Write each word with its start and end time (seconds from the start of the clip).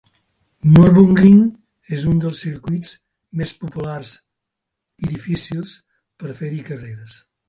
Nurburgring 0.75 1.41
és 1.97 2.05
un 2.11 2.15
dels 2.23 2.39
circuits 2.45 2.93
més 3.41 3.53
populars 3.65 4.13
i 5.05 5.11
difícils 5.11 5.77
per 6.25 6.33
fer-hi 6.41 6.59
carreres. 6.71 7.19